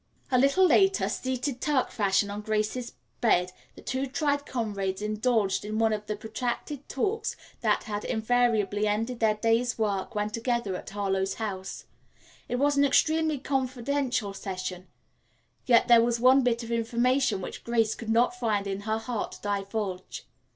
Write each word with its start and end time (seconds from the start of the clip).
A 0.31 0.39
little 0.39 0.65
later, 0.65 1.07
seated 1.07 1.61
Turk 1.61 1.91
fashion 1.91 2.31
on 2.31 2.41
Grace's 2.41 2.93
bed, 3.21 3.51
the 3.75 3.83
two 3.83 4.07
tried 4.07 4.47
comrades 4.47 4.99
indulged 4.99 5.63
in 5.63 5.77
one 5.77 5.93
of 5.93 6.07
the 6.07 6.15
protracted 6.15 6.89
talks 6.89 7.35
that 7.59 7.83
had 7.83 8.03
invariably 8.05 8.87
ended 8.87 9.19
their 9.19 9.35
day's 9.35 9.77
work 9.77 10.15
when 10.15 10.31
together 10.31 10.75
at 10.75 10.89
Harlowe 10.89 11.27
House. 11.37 11.85
It 12.49 12.55
was 12.55 12.77
an 12.77 12.83
extremely 12.83 13.37
confidential 13.37 14.33
session, 14.33 14.87
yet 15.67 15.87
there 15.87 16.01
was 16.01 16.19
one 16.19 16.41
bit 16.41 16.63
of 16.63 16.71
information 16.71 17.39
which 17.39 17.63
Grace 17.63 17.93
could 17.93 18.09
not 18.09 18.33
find 18.33 18.65
it 18.65 18.71
in 18.71 18.81
her 18.89 18.97
heart 18.97 19.33
to 19.33 19.41
divulge. 19.43 20.25